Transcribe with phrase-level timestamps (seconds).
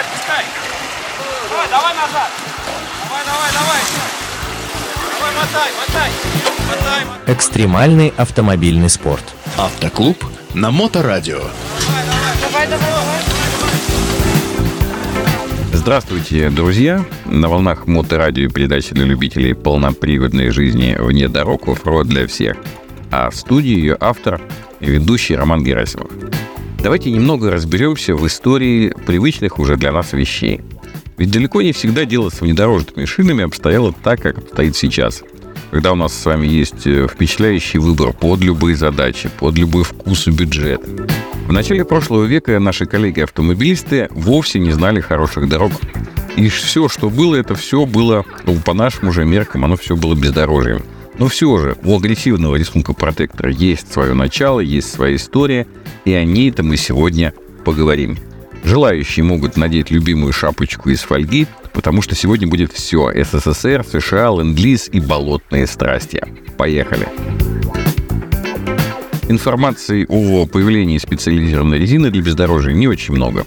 [0.00, 0.44] отпускай.
[1.50, 2.30] Давай, давай назад.
[3.04, 3.80] Давай, давай, давай.
[5.18, 6.10] Давай, мотай, мотай.
[6.68, 7.34] Мотай, мотай.
[7.34, 9.24] Экстремальный автомобильный спорт.
[9.58, 10.24] Автоклуб
[10.54, 11.40] на Моторадио.
[12.40, 13.40] Давай, давай, давай.
[15.72, 17.04] Здравствуйте, друзья!
[17.24, 22.56] На волнах моторадио и передачи для любителей полноприводной жизни вне дорог оффроуд для всех.
[23.10, 24.42] А в студии ее автор
[24.80, 26.10] и ведущий Роман Герасимов.
[26.82, 30.62] Давайте немного разберемся в истории привычных уже для нас вещей.
[31.18, 35.22] Ведь далеко не всегда дело с внедорожными шинами обстояло так, как обстоит сейчас.
[35.70, 40.26] Когда у нас с вами есть э, впечатляющий выбор под любые задачи, под любой вкус
[40.26, 40.80] и бюджет.
[41.46, 45.72] В начале прошлого века наши коллеги-автомобилисты вовсе не знали хороших дорог.
[46.36, 50.14] И все, что было, это все было, ну, по нашим уже меркам, оно все было
[50.14, 50.82] бездорожьем.
[51.20, 55.66] Но все же, у агрессивного рисунка протектора есть свое начало, есть своя история,
[56.06, 58.16] и о ней-то мы сегодня поговорим.
[58.64, 64.88] Желающие могут надеть любимую шапочку из фольги, потому что сегодня будет все– СССР, США, ленд-лиз
[64.90, 66.24] и болотные страсти.
[66.56, 67.06] Поехали!
[69.28, 73.44] Информации о появлении специализированной резины для бездорожья не очень много.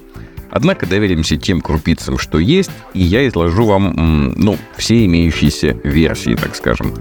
[0.55, 6.55] Однако доверимся тем крупицам, что есть, и я изложу вам, ну, все имеющиеся версии, так
[6.55, 6.93] скажем.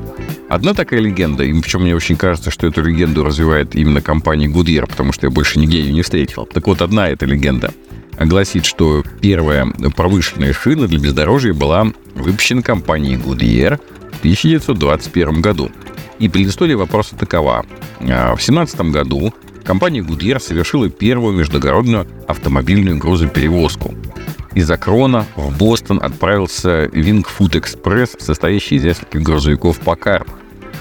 [0.49, 4.89] Одна такая легенда, и причем мне очень кажется, что эту легенду развивает именно компания Goodyear,
[4.89, 6.47] потому что я больше нигде ее не встретил.
[6.47, 7.75] Так вот, одна эта легенда
[8.19, 13.79] гласит, что первая промышленная шина для бездорожья была выпущена компанией Goodyear
[14.13, 15.71] в 1921 году.
[16.19, 17.67] И предыстория вопроса такова.
[18.01, 23.95] А, В 17 году компания Goodyear совершила первую междугородную автомобильную грузоперевозку.
[24.55, 30.29] Из Акрона в Бостон отправился Wingfoot Express, состоящий из нескольких грузовиков Packard,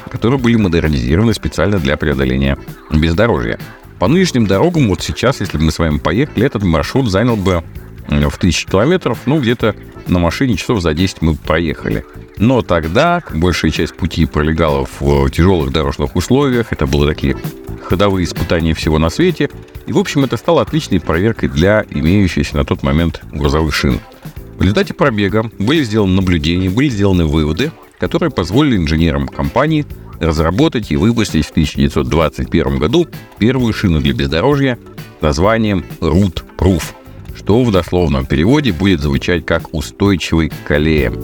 [0.09, 2.57] которые были модернизированы специально для преодоления
[2.91, 3.59] бездорожья.
[3.97, 7.63] По нынешним дорогам, вот сейчас, если бы мы с вами поехали, этот маршрут занял бы
[8.07, 9.75] в тысячи километров, ну, где-то
[10.07, 12.05] на машине часов за 10 мы проехали.
[12.37, 16.71] Но тогда большая часть пути пролегала в тяжелых дорожных условиях.
[16.71, 17.37] Это были такие
[17.83, 19.49] ходовые испытания всего на свете.
[19.85, 23.99] И, в общем, это стало отличной проверкой для имеющихся на тот момент грузовых шин.
[24.57, 29.85] В результате пробега были сделаны наблюдения, были сделаны выводы, которые позволили инженерам компании
[30.19, 33.07] разработать и выпустить в 1921 году
[33.39, 34.77] первую шину для бездорожья
[35.19, 36.83] с названием Root Proof,
[37.41, 41.15] что в дословном переводе будет звучать как «устойчивый к колеям».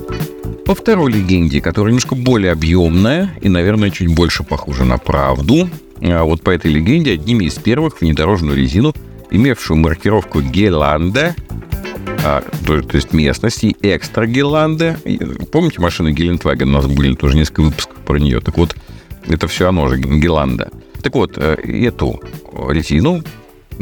[0.65, 5.69] По второй легенде, которая немножко более объемная и, наверное, чуть больше похожа на правду,
[6.01, 8.93] а вот по этой легенде одними из первых внедорожную резину,
[9.29, 11.35] имевшую маркировку Геланда,
[12.25, 14.97] а, то, то есть местность, и экстра Геланда.
[15.51, 16.69] Помните машину Гелендваген?
[16.69, 18.41] У нас были тоже несколько выпусков про нее.
[18.41, 18.75] Так вот,
[19.27, 20.71] это все оно же, Геланда.
[21.03, 22.19] Так вот, э, эту
[22.69, 23.23] резину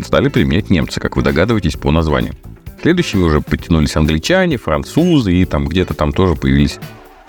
[0.04, 2.34] стали применять немцы, как вы догадываетесь по названию.
[2.82, 6.80] Следующими уже подтянулись англичане, французы, и там где-то там тоже появились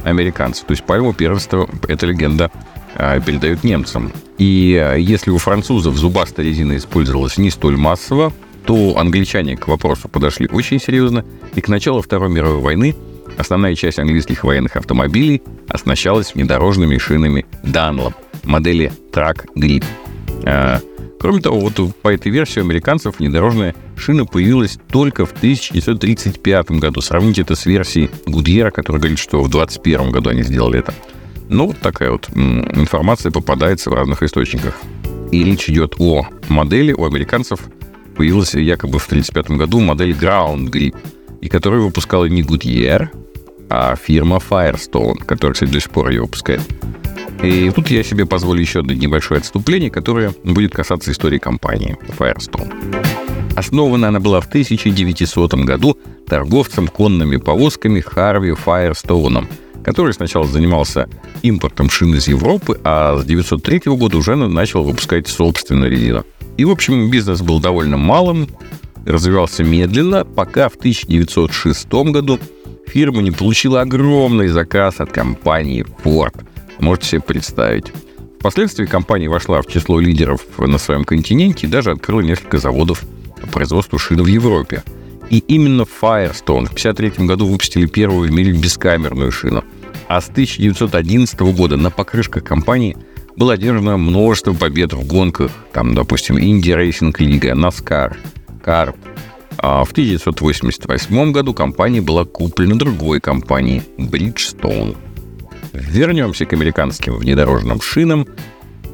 [0.05, 0.65] американцы.
[0.65, 2.51] То есть пальму первенства эта легенда
[2.95, 4.13] а, передают немцам.
[4.39, 8.33] И а, если у французов зубастая резина использовалась не столь массово,
[8.65, 11.25] то англичане к вопросу подошли очень серьезно,
[11.55, 12.97] и к началу Второй мировой войны
[13.39, 19.85] основная часть английских военных автомобилей оснащалась внедорожными шинами Dunlop модели Track Grip.
[21.19, 27.01] Кроме того, вот по этой версии у американцев внедорожная шина появилась только в 1935 году.
[27.01, 30.95] Сравните это с версией Гудьера, которая говорит, что в 2021 году они сделали это.
[31.49, 34.75] Ну, вот такая вот информация попадается в разных источниках.
[35.33, 37.61] И речь идет о модели у американцев.
[38.17, 40.97] Появилась якобы в 1935 году модель Ground Grip,
[41.41, 43.09] и которую выпускала не Goodyear,
[43.69, 46.63] а фирма Firestone, которая, кстати, до сих пор ее выпускает.
[47.47, 52.75] И тут я себе позволю еще одно небольшое отступление, которое будет касаться истории компании Firestone.
[53.55, 55.97] Основана она была в 1900 году
[56.27, 59.49] торговцем конными повозками Харви Файерстоуном,
[59.85, 61.09] который сначала занимался
[61.43, 66.25] импортом шин из Европы, а с 1903 года уже начал выпускать собственную резину.
[66.57, 68.49] И, в общем, бизнес был довольно малым,
[69.05, 72.41] развивался медленно, пока в 1906 году
[72.89, 76.35] фирма не получила огромный заказ от компании Ford–
[76.79, 77.93] Можете себе представить.
[78.39, 83.05] Впоследствии компания вошла в число лидеров на своем континенте и даже открыла несколько заводов
[83.41, 84.83] по производству шин в Европе.
[85.31, 89.65] И именно Firestone в 1953 году выпустили первую в мире бескамерную шину.
[90.09, 92.97] А с 1911 года на покрышках компании
[93.37, 95.51] было одержано множество побед в гонках.
[95.73, 98.17] Там, допустим, Indy Racing Лига, NASCAR,
[98.65, 98.95] CART.
[99.59, 104.97] А в 1988 году компания была куплена другой компанией Bridgestone.
[105.81, 108.27] Вернемся к американским внедорожным шинам.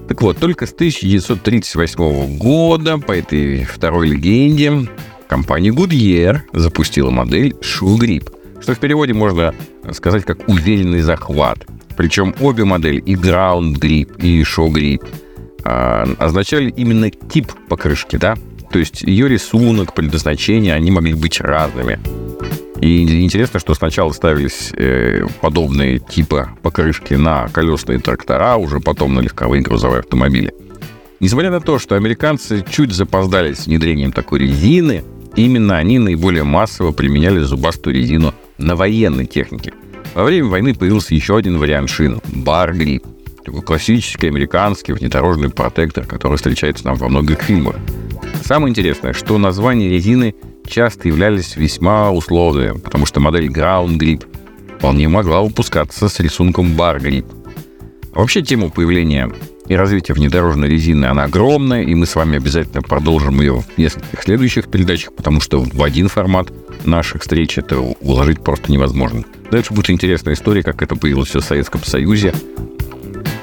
[0.08, 4.88] Так вот, только с 1938 года, по этой второй легенде,
[5.28, 9.54] компания Goodyear запустила модель Sure Grip, что в переводе можно
[9.92, 11.66] сказать как «уверенный захват».
[11.96, 15.06] Причем обе модели, и Ground Grip, и Shoe Grip,
[15.64, 18.36] а, означали именно тип покрышки, да?
[18.72, 21.98] То есть ее рисунок, предназначение, они могли быть разными.
[22.82, 29.20] И интересно, что сначала ставились э, подобные типа покрышки на колесные трактора, уже потом на
[29.20, 30.52] легковые грузовые автомобили.
[31.20, 35.04] Несмотря на то, что американцы чуть запоздали с внедрением такой резины,
[35.36, 39.72] именно они наиболее массово применяли зубастую резину на военной технике.
[40.14, 43.04] Во время войны появился еще один вариант шин– бар-грип.
[43.44, 47.76] Такой классический американский внедорожный протектор, который встречается нам во многих фильмах.
[48.42, 50.34] Самое интересное, что названия резины
[50.66, 54.24] часто являлись весьма условными, потому что модель Ground Grip
[54.78, 57.26] вполне могла выпускаться с рисунком Bar Grip.
[58.12, 59.30] Вообще тему появления
[59.68, 64.22] и развития внедорожной резины, она огромная, и мы с вами обязательно продолжим ее в нескольких
[64.22, 66.52] следующих передачах, потому что в один формат
[66.84, 69.24] наших встреч это уложить просто невозможно.
[69.50, 72.34] Дальше будет интересная история, как это появилось все в Советском Союзе,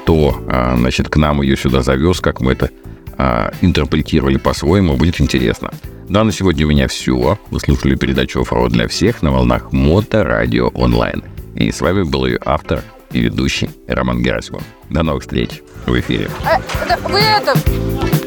[0.02, 2.70] кто, а, значит, к нам ее сюда завез, как мы это
[3.16, 5.70] а, интерпретировали по-своему, будет интересно.
[6.10, 7.38] Да, на сегодня у меня все.
[7.52, 11.22] Вы слушали передачу «Оффроуд для всех» на волнах Моторадио онлайн.
[11.54, 14.64] И с вами был ее автор и ведущий Роман Герасимов.
[14.88, 16.28] До новых встреч в эфире.
[16.44, 17.54] Э, вы это,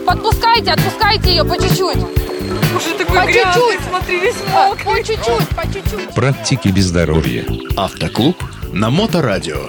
[0.06, 1.98] подпускайте, отпускайте ее по чуть-чуть.
[1.98, 3.88] Уже такой По грязный, чуть-чуть.
[3.90, 4.86] смотри, весь А, мокрый.
[4.86, 6.16] По чуть-чуть, по чуть-чуть.
[6.16, 7.44] Практики без здоровья.
[7.76, 8.42] Автоклуб
[8.72, 9.60] на Моторадио.